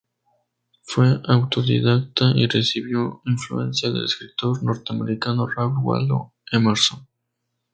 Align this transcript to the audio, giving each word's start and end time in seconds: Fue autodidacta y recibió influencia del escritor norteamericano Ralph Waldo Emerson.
Fue 0.81 1.19
autodidacta 1.27 2.31
y 2.35 2.47
recibió 2.47 3.21
influencia 3.25 3.91
del 3.91 4.05
escritor 4.05 4.63
norteamericano 4.63 5.45
Ralph 5.45 5.77
Waldo 5.83 6.33
Emerson. 6.51 7.07